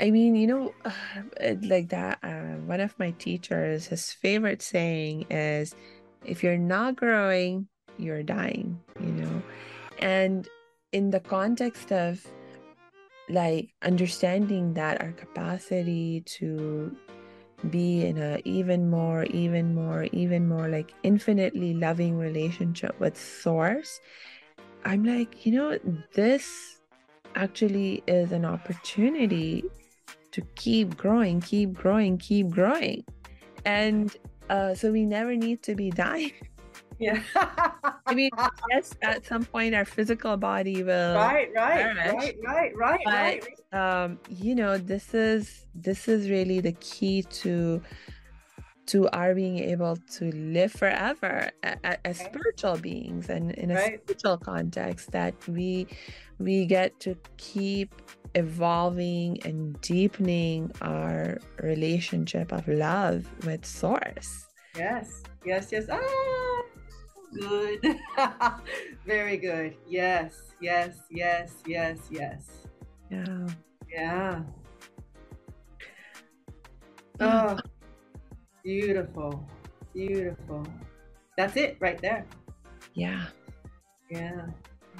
[0.00, 0.74] I mean, you know,
[1.62, 2.18] like that.
[2.22, 5.74] Uh, one of my teachers, his favorite saying is,
[6.24, 9.42] "If you're not growing, you're dying." You know,
[10.00, 10.48] and
[10.92, 12.26] in the context of
[13.28, 16.94] like understanding that our capacity to
[17.70, 24.00] be in a even more even more even more like infinitely loving relationship with source
[24.84, 25.78] i'm like you know
[26.12, 26.80] this
[27.36, 29.64] actually is an opportunity
[30.34, 33.04] to keep growing keep growing keep growing.
[33.64, 34.14] And
[34.50, 36.32] uh, so we never need to be dying
[36.98, 37.22] Yeah.
[38.06, 38.30] I mean,
[38.70, 43.44] yes, at some point our physical body will right, right, right, right, right, but, right.
[43.72, 47.82] Um, you know, this is this is really the key to
[48.86, 54.00] to our being able to live forever as, as spiritual beings and in a right.
[54.02, 55.86] spiritual context that we
[56.38, 57.94] we get to keep
[58.34, 66.53] evolving and deepening our relationship of love with source yes yes yes ah
[67.38, 67.96] good.
[69.06, 69.76] Very good.
[69.86, 72.66] Yes, yes, yes, yes, yes.
[73.10, 73.48] Yeah.
[73.92, 74.42] Yeah.
[77.20, 77.58] Oh,
[78.62, 79.48] beautiful.
[79.92, 80.66] Beautiful.
[81.36, 82.26] That's it right there.
[82.94, 83.26] Yeah.
[84.10, 84.46] Yeah.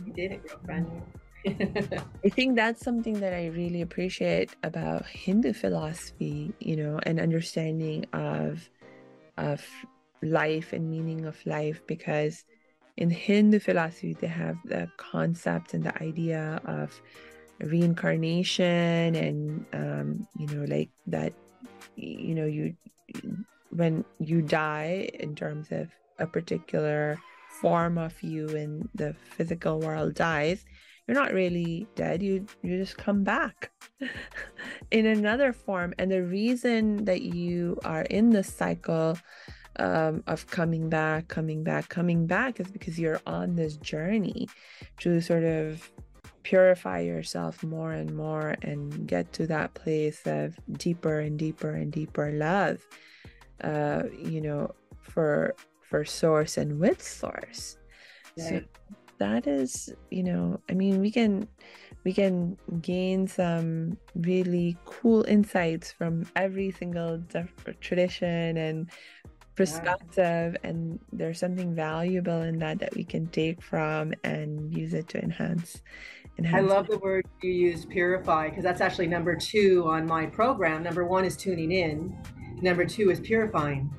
[0.05, 1.03] You did it, girlfriend.
[2.25, 8.07] I think that's something that I really appreciate about Hindu philosophy, you know, and understanding
[8.13, 8.69] of
[9.37, 9.63] of
[10.25, 12.45] life and meaning of life because
[12.97, 17.01] in Hindu philosophy they have the concept and the idea of
[17.61, 21.33] reincarnation and um, you know like that
[21.97, 22.75] you know you
[23.71, 27.19] when you die in terms of a particular
[27.61, 30.65] form of you in the physical world dies
[31.07, 32.23] you're not really dead.
[32.23, 33.71] You you just come back
[34.91, 35.93] in another form.
[35.99, 39.19] And the reason that you are in this cycle
[39.79, 44.49] um, of coming back, coming back, coming back is because you're on this journey
[44.99, 45.91] to sort of
[46.45, 51.91] purify yourself more and more and get to that place of deeper and deeper and
[51.91, 52.87] deeper love
[53.63, 57.79] uh you know for for source and with source
[58.37, 58.49] yeah.
[58.49, 58.61] so
[59.19, 61.49] that is you know i mean we can
[62.05, 67.23] we can gain some really cool insights from every single
[67.81, 68.91] tradition and
[69.57, 70.71] perspective yeah.
[70.71, 75.23] and there's something valuable in that that we can take from and use it to
[75.23, 75.83] enhance,
[76.39, 80.27] enhance i love the word you use purify because that's actually number two on my
[80.27, 80.83] program.
[80.83, 82.17] Number one is tuning in.
[82.61, 83.93] Number two is purifying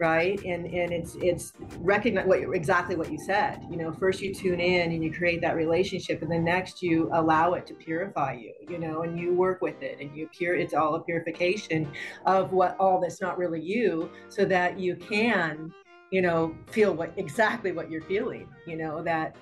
[0.00, 4.34] right and and it's it's recognize what exactly what you said you know first you
[4.34, 8.32] tune in and you create that relationship and then next you allow it to purify
[8.32, 11.86] you you know and you work with it and you pure it's all a purification
[12.24, 15.72] of what all that's not really you so that you can
[16.10, 19.36] you know feel what exactly what you're feeling you know that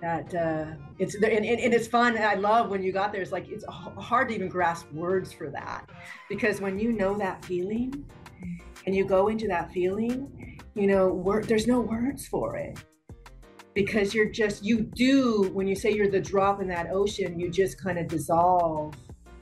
[0.00, 2.16] that uh, it's and, and, and, it's fun.
[2.16, 3.22] and I love when you got there.
[3.22, 5.88] It's like it's hard to even grasp words for that
[6.28, 8.04] because when you know that feeling
[8.86, 12.78] and you go into that feeling, you know, there's no words for it
[13.74, 17.50] because you're just you do when you say you're the drop in that ocean, you
[17.50, 18.94] just kind of dissolve.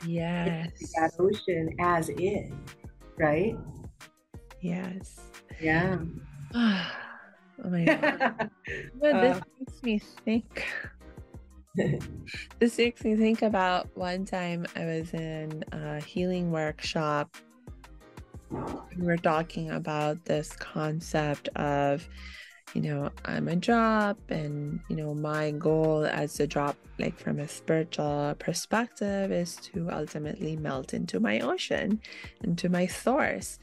[0.07, 2.53] Yes, that ocean as is,
[3.19, 3.57] right?
[4.61, 5.21] Yes.
[5.61, 5.99] Yeah.
[7.63, 8.51] Oh my god.
[8.95, 10.67] well, this uh, makes me think.
[12.59, 17.37] this makes me think about one time I was in a healing workshop.
[18.51, 22.09] We were talking about this concept of,
[22.75, 27.39] you know, I'm a drop, and you know, my goal as a drop, like from
[27.39, 32.01] a spiritual perspective, is to ultimately melt into my ocean,
[32.43, 33.59] into my source.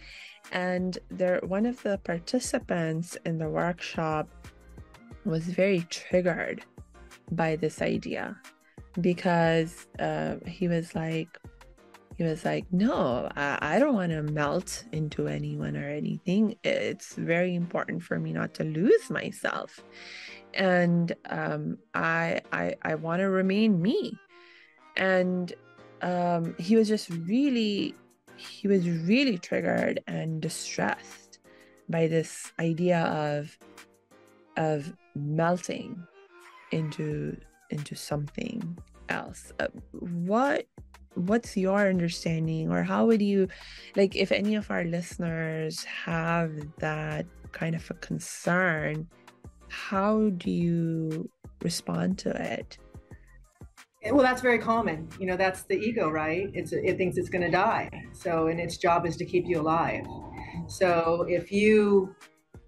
[0.51, 4.29] And there one of the participants in the workshop
[5.25, 6.63] was very triggered
[7.31, 8.37] by this idea
[9.01, 11.37] because uh, he was like
[12.17, 16.55] he was like no i, I don't want to melt into anyone or anything.
[16.63, 19.83] It's very important for me not to lose myself.
[20.53, 24.17] And um, i i, I want to remain me.
[24.95, 25.53] And
[26.01, 27.95] um, he was just really
[28.35, 31.39] he was really triggered and distressed
[31.89, 33.57] by this idea of
[34.55, 36.05] of melting
[36.71, 37.37] into
[37.69, 38.77] into something
[39.09, 39.51] else.
[39.59, 40.65] Uh, what
[41.17, 43.47] what's your understanding or how would you
[43.95, 49.07] like if any of our listeners have that kind of a concern
[49.69, 51.29] how do you
[51.61, 52.77] respond to it?
[54.11, 55.09] Well that's very common.
[55.19, 56.49] You know that's the ego right?
[56.53, 57.89] It's it thinks it's going to die.
[58.13, 60.05] So and its job is to keep you alive.
[60.67, 62.15] So if you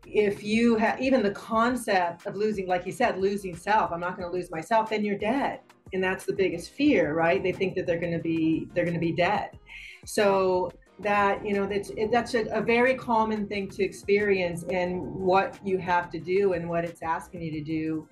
[0.05, 4.17] if you have even the concept of losing like you said losing self i'm not
[4.17, 5.59] going to lose myself then you're dead
[5.93, 7.41] and that's the biggest fear right?
[7.43, 9.57] They think that they're going to be they're going to be dead.
[10.05, 15.57] So that you know that's that's a, a very common thing to experience and what
[15.65, 18.07] you have to do and what it's asking you to do.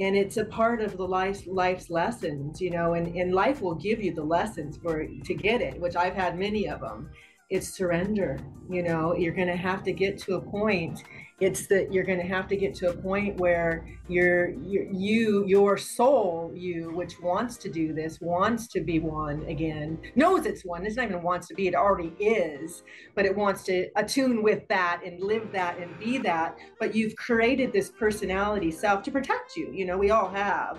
[0.00, 3.76] And it's a part of the life life's lessons you know and, and life will
[3.76, 7.08] give you the lessons for to get it which i've had many of them
[7.48, 8.36] it's surrender
[8.68, 11.04] you know you're going to have to get to a point
[11.40, 15.44] it's that you're going to have to get to a point where you're, you're, you
[15.46, 20.64] your soul you which wants to do this wants to be one again knows it's
[20.64, 20.86] one.
[20.86, 22.84] It's not even wants to be it already is
[23.16, 26.56] but it wants to attune with that and live that and be that.
[26.78, 30.78] But you've created this personality self to protect you you know we all have.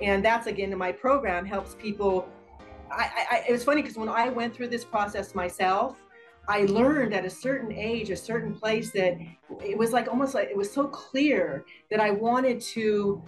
[0.00, 2.28] And that's again in my program helps people
[2.90, 5.96] I, I, it was funny because when I went through this process myself,
[6.48, 9.16] I learned at a certain age, a certain place that
[9.64, 13.22] it was like almost like it was so clear that I wanted to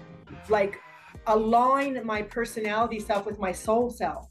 [0.48, 0.80] like
[1.26, 4.30] align my personality self with my soul self.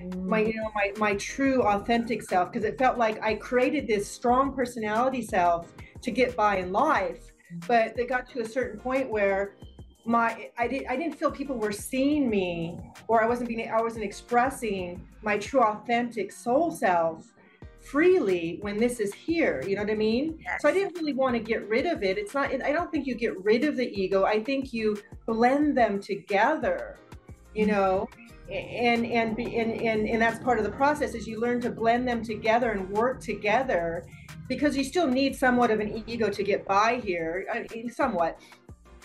[0.00, 0.24] Mm.
[0.24, 2.52] My you know my my true authentic self.
[2.52, 5.72] Because it felt like I created this strong personality self
[6.02, 7.32] to get by in life,
[7.66, 9.56] but it got to a certain point where
[10.04, 13.80] my I did I didn't feel people were seeing me or I wasn't being I
[13.80, 17.32] wasn't expressing my true authentic soul self
[17.90, 20.38] freely when this is here you know what i mean?
[20.42, 20.62] Yes.
[20.62, 22.18] so i didn't really want to get rid of it.
[22.18, 24.24] It's not i don't think you get rid of the ego.
[24.24, 26.98] I think you blend them together
[27.58, 27.74] you mm-hmm.
[27.74, 28.08] know?
[28.50, 32.08] And and and and, and that's part of the process is you learn to blend
[32.08, 34.06] them together and work together
[34.48, 38.40] because you still need somewhat of an ego to get by here I mean, somewhat.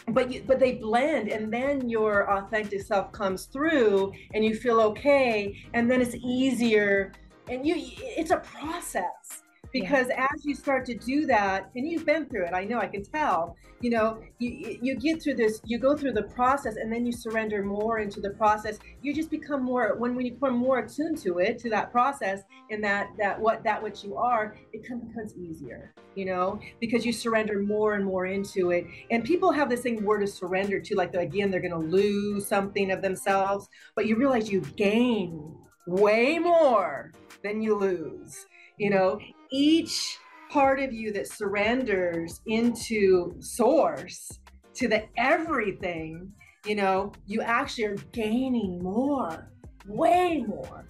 [0.07, 4.79] But you, but they blend and then your authentic self comes through and you feel
[4.81, 7.11] okay and then it's easier
[7.49, 9.43] and you it's a process.
[9.71, 10.27] Because yeah.
[10.31, 13.03] as you start to do that and you've been through it i know i can
[13.03, 17.05] tell you know you you get through this you go through the process and then
[17.05, 18.79] you surrender more into the process.
[19.01, 22.43] You just become more when, when you become more attuned to it to that process
[22.71, 27.11] and that that what that what you are it becomes easier you know because you
[27.11, 28.87] surrender more and more into it.
[29.11, 32.47] And people have this thing word of surrender to like again they're going to lose
[32.47, 37.11] something of themselves but you realize you gain way more
[37.43, 38.45] than you lose.
[38.77, 38.97] You mm-hmm.
[38.97, 39.19] know,
[39.51, 40.17] each
[40.49, 44.39] part of you that surrenders into source,
[44.75, 46.31] to the everything,
[46.65, 49.51] you know, you actually are gaining more,
[49.87, 50.85] way more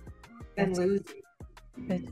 [0.56, 1.24] than losing.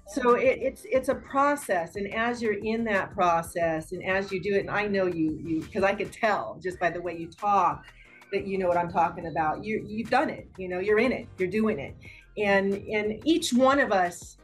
[0.08, 4.42] So it, it's it's a process, and as you're in that process, and as you
[4.42, 7.16] do it, and I know you you because I could tell just by the way
[7.16, 7.86] you talk
[8.32, 9.64] that you know what I'm talking about.
[9.64, 10.50] You you've done it.
[10.58, 11.28] You know, you're in it.
[11.38, 11.96] You're doing it,
[12.38, 14.38] and and each one of us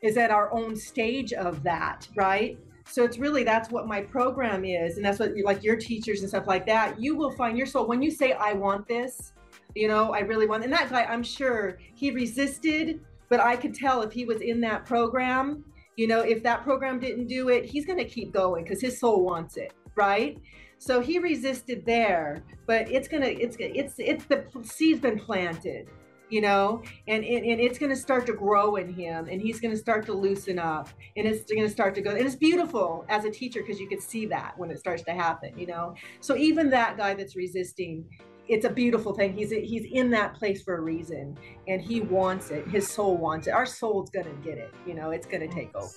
[0.00, 2.58] is at our own stage of that right?
[2.84, 6.28] So it's really that's what my program is and that's what like your teachers and
[6.28, 7.86] stuff like that you will find your soul.
[7.86, 9.32] When you say i want this
[9.74, 13.00] you know i really want and that guy i'm sure he resisted
[13.30, 15.64] but i could tell if he was in that program
[15.96, 18.98] you know if that program didn't do it he's going to keep going because his
[18.98, 20.38] soul wants it right?
[20.78, 25.88] So he resisted there but it's gonna it's it's it's the seed's been planted
[26.32, 29.60] you know and, and, and it's going to start to grow in him and he's
[29.60, 32.36] going to start to loosen up and it's going to start to go and it's
[32.36, 35.66] beautiful as a teacher because you could see that when it starts to happen you
[35.66, 35.94] know?
[36.20, 38.04] So even that guy that's resisting
[38.48, 39.36] it's a beautiful thing.
[39.36, 42.66] He's he's in that place for a reason and he wants it.
[42.66, 43.52] His soul wants it.
[43.52, 45.10] Our soul's going to get it you know?
[45.10, 45.88] It's going to take over.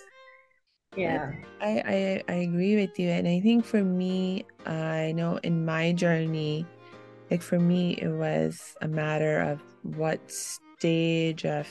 [0.95, 1.31] Yeah.
[1.59, 5.91] I, I i agree with you and i think for me i know in my
[5.91, 6.65] journey
[7.31, 11.67] like for me it was a matter of what stage of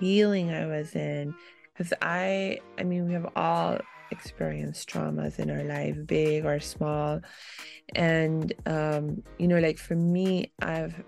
[0.00, 1.34] healing I was in
[1.72, 3.78] because I I mean we have all
[4.10, 7.20] experienced traumas in our life big or small
[7.94, 11.02] and um you know like for me I've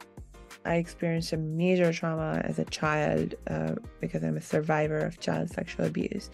[0.64, 5.48] I experienced a major trauma as a child uh, because I'm a survivor of child
[5.50, 6.30] sexual abuse.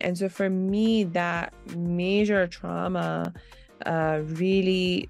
[0.00, 3.32] And so for me, that major trauma
[3.86, 5.08] uh, really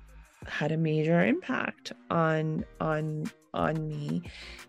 [0.49, 4.23] had a major impact on on on me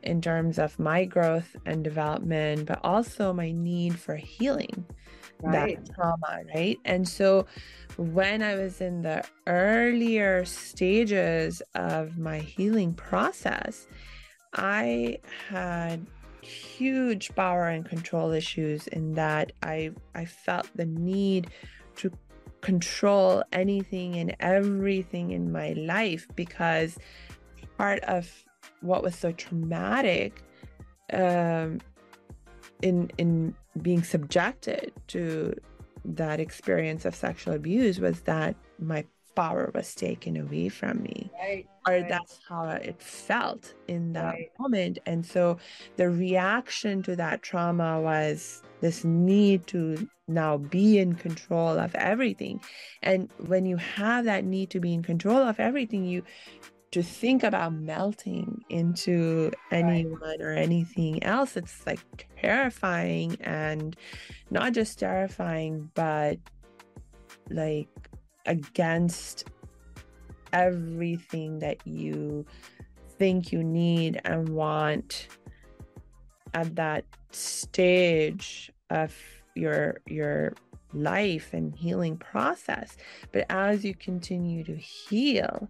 [0.04, 4.86] in terms of my growth and development but also my need for healing
[5.42, 5.84] right.
[5.86, 7.46] that trauma right and so
[7.98, 13.88] when i was in the earlier stages of my healing process
[14.54, 15.18] i
[15.50, 16.06] had
[16.42, 21.50] huge power and control issues in that i i felt the need
[21.96, 22.10] to
[22.62, 26.98] control anything and everything in my life because
[27.78, 28.30] part of
[28.82, 30.44] what was so traumatic
[31.14, 31.80] um,
[32.82, 35.54] in in being subjected to
[36.06, 39.06] that experience of sexual abuse was that my
[39.36, 42.10] power was taken away from me right, or right.
[42.10, 44.52] that's how it felt in that right.
[44.60, 45.58] moment and so
[45.96, 52.62] the reaction to that trauma was this need to now be in control of everything.
[53.02, 56.24] And when you have that need to be in control of everything you
[56.92, 63.96] to think about melting into anyone or anything else it's like terrifying and
[64.50, 66.40] not just terrifying but
[67.52, 67.88] like
[68.48, 69.48] against
[70.52, 72.44] everything that you
[73.20, 75.28] think you need and want
[76.54, 79.14] at that stage of
[79.60, 80.54] your your
[80.94, 82.98] life and healing process
[83.32, 85.70] but as you continue to heal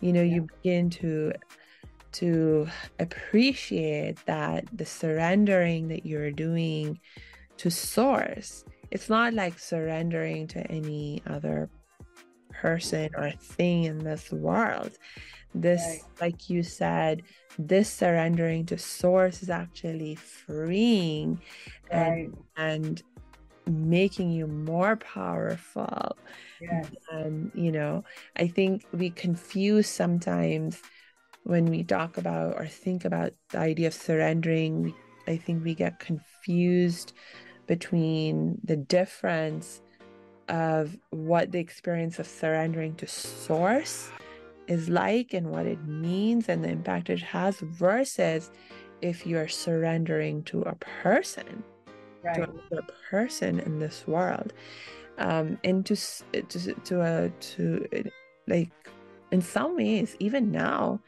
[0.00, 0.34] you know yeah.
[0.34, 1.32] you begin to
[2.12, 2.66] to
[2.98, 6.98] appreciate that the surrendering that you're doing
[7.56, 11.68] to source it's not like surrendering to any other
[12.60, 14.92] person or thing in this world.
[15.54, 16.00] This, right.
[16.20, 17.22] like you said,
[17.58, 21.40] this surrendering to source is actually freeing
[21.90, 22.28] right.
[22.28, 23.02] and and
[23.66, 26.16] making you more powerful.
[26.60, 26.90] Yes.
[27.10, 28.04] And you know,
[28.36, 30.82] I think we confuse sometimes
[31.44, 34.94] when we talk about or think about the idea of surrendering,
[35.28, 37.12] I think we get confused
[37.66, 39.82] between the difference
[40.48, 44.10] of what the experience of surrendering to source
[44.68, 48.50] is like and what it means and the impact it has versus
[49.02, 51.62] if you're surrendering to a person
[52.26, 52.36] right.
[52.36, 54.52] to another person in this world
[55.18, 55.96] um and to
[56.48, 57.86] to to a to
[58.46, 58.70] like
[59.32, 61.00] in some ways even now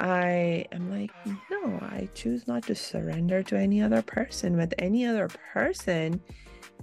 [0.00, 1.10] i am like
[1.50, 6.20] no i choose not to surrender to any other person with any other person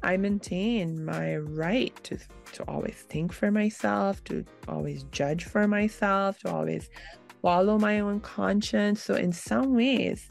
[0.02, 2.18] I maintain my right to
[2.54, 6.90] to always think for myself, to always judge for myself, to always
[7.42, 9.04] follow my own conscience.
[9.04, 10.30] So in some ways,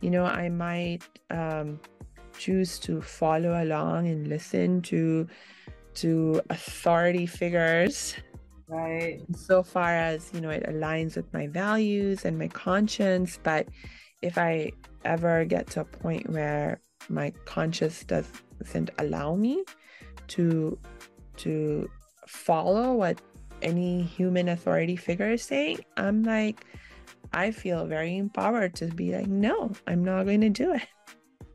[0.00, 1.78] you know, I might um,
[2.40, 5.26] choose to follow along and listen to
[5.94, 8.16] to authority figures
[8.68, 13.66] right so far as you know it aligns with my values and my conscience but
[14.22, 14.70] if i
[15.04, 18.28] ever get to a point where my conscience does
[18.58, 19.64] doesn't allow me
[20.28, 20.78] to
[21.36, 21.88] to
[22.26, 23.20] follow what
[23.62, 26.64] any human authority figure is saying, I'm like,
[27.32, 30.86] I feel very empowered to be like, no, I'm not going to do it.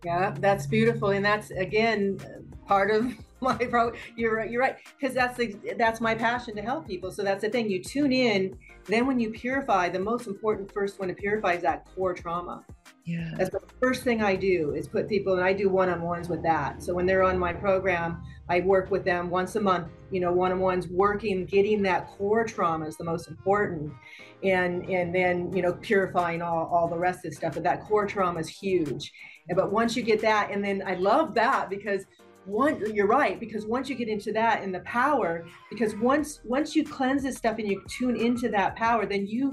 [0.05, 1.09] Yeah, that's beautiful.
[1.09, 2.19] And that's again
[2.67, 3.91] part of my pro.
[4.15, 7.11] You're you're right because that's the that's my passion to help people.
[7.11, 7.69] So that's the thing.
[7.69, 8.55] You tune in.
[8.85, 12.63] Then when you purify, the most important first one to purify is that core trauma.
[13.03, 13.31] Yeah.
[13.35, 16.83] That's the first thing I do is put people, and I do one-on-ones with that.
[16.83, 19.87] So when they're on my program, I work with them once a month.
[20.11, 23.91] You know, one-on-ones, working, getting that core trauma is the most important,
[24.43, 27.55] and and then you know purifying all all the rest of the stuff.
[27.55, 29.11] But that core trauma is huge.
[29.53, 32.05] But once you get that, and then I love that because
[32.45, 36.75] one you're right because once you get into that and the power because once once
[36.75, 39.51] you cleanse this stuff and you tune into that power then you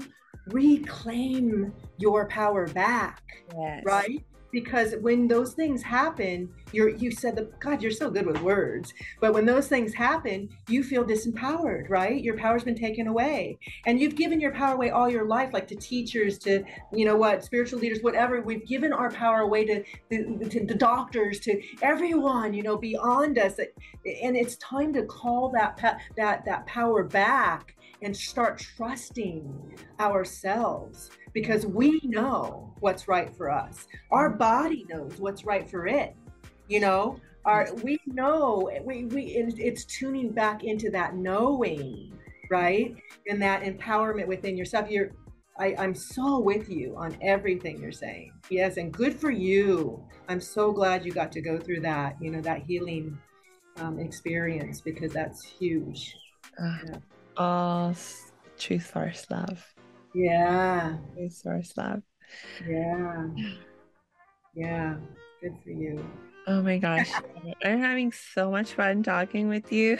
[0.49, 3.23] reclaim your power back
[3.57, 3.81] Yes.
[3.83, 4.23] right
[4.53, 8.93] because when those things happen you're you said the god you're so good with words.
[9.19, 12.23] But when those things happen you feel disempowered right?
[12.23, 13.57] Your power's been taken away.
[13.85, 17.17] And you've given your power away all your life like to teachers to you know
[17.17, 18.39] what spiritual leaders whatever.
[18.41, 23.37] We've given our power away to the, to the doctors to everyone you know beyond
[23.39, 23.57] us.
[23.59, 25.77] And it's time to call that
[26.15, 33.87] that that power back and start trusting ourselves because we know what's right for us.
[34.11, 36.15] Our body knows what's right for it.
[36.67, 42.13] You know, our we know we we it's tuning back into that knowing,
[42.49, 42.95] right?
[43.27, 44.89] And that empowerment within yourself.
[44.89, 45.11] You're
[45.59, 48.33] I, I'm so with you on everything you're saying.
[48.49, 50.03] Yes, and good for you.
[50.27, 53.17] I'm so glad you got to go through that, you know, that healing
[53.77, 56.15] um, experience because that's huge.
[56.59, 56.97] Uh, Yeah.
[57.37, 57.95] All
[58.57, 59.72] true source love.
[60.13, 62.01] Yeah, Resource source love.
[62.67, 63.27] yeah,
[64.53, 64.95] yeah.
[65.41, 66.03] Good for you.
[66.47, 67.11] Oh my gosh.
[67.65, 69.97] I'm having so much fun talking with you.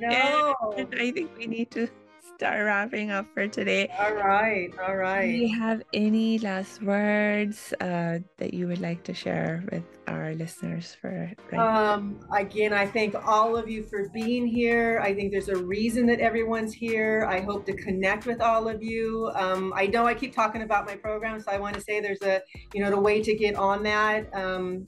[0.00, 0.54] No.
[0.76, 1.88] And I think we need to
[2.36, 3.88] start wrapping up for today.
[3.98, 4.70] All right.
[4.82, 5.22] All right.
[5.22, 10.34] Do you have any last words uh, that you would like to share with our
[10.34, 15.00] listeners for right Um, again, I thank all of you for being here.
[15.02, 17.24] I think there's a reason that everyone's here.
[17.28, 19.30] I hope to connect with all of you.
[19.34, 22.22] Um, I know I keep talking about my program, so I want to say there's
[22.22, 24.34] a, you know, the way to get on that.
[24.34, 24.86] Um,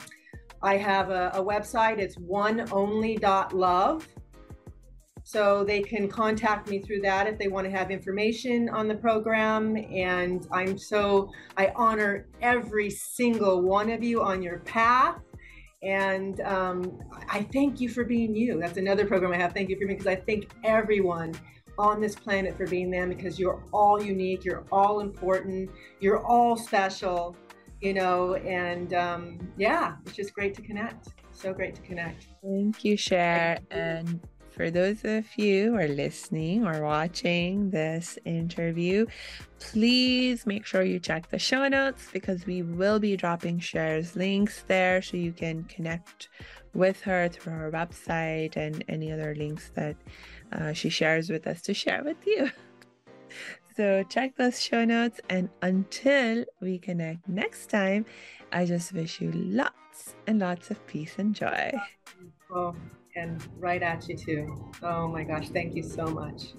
[0.63, 1.99] I have a, a website.
[1.99, 4.09] It's oneonly.love.
[5.27, 8.95] So they can contact me through that if they want to have information on the
[8.95, 9.77] program.
[9.77, 15.19] And I'm so, I honor every single one of you on your path.
[15.83, 18.61] And um, I thank you for being you.
[18.61, 19.53] That's another program I have.
[19.53, 21.35] Thank you for me because I thank everyone
[21.77, 25.69] on this planet for being them because you're all unique, you're all important,
[25.99, 27.35] you're all special,
[27.81, 28.37] you know.
[28.37, 31.09] And um, yeah, it's just great to connect.
[31.33, 32.29] So great to connect.
[32.45, 33.59] Thank you, Cher.
[33.73, 34.21] And
[34.57, 39.05] for those of you who are listening or watching this interview,
[39.59, 44.65] please make sure you check the show notes because we will be dropping Cher's links
[44.67, 46.31] there so you can connect
[46.73, 49.97] with her through her website and any other links that
[50.53, 52.51] uh, she shares with us to share with you.
[53.77, 55.21] So check those show notes.
[55.29, 58.07] And until we connect next time,
[58.51, 61.73] I just wish you lots and lots of peace and joy
[63.17, 64.71] and right at you too.
[64.83, 66.53] Oh my gosh, thank you so much.